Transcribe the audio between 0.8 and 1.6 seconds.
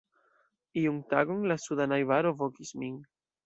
Iun tagon la